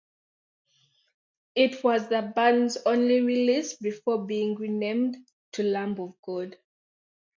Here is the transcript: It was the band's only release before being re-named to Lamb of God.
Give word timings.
It 1.53 1.83
was 1.83 2.07
the 2.09 2.23
band's 2.35 2.75
only 2.87 3.21
release 3.21 3.73
before 3.75 4.25
being 4.25 4.55
re-named 4.55 5.15
to 5.51 5.61
Lamb 5.61 5.99
of 5.99 6.15
God. 6.23 6.57